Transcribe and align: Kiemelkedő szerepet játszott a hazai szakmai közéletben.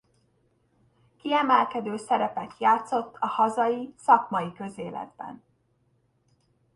Kiemelkedő 1.17 1.97
szerepet 1.97 2.57
játszott 2.59 3.15
a 3.19 3.25
hazai 3.27 3.93
szakmai 3.97 4.53
közéletben. 4.53 5.43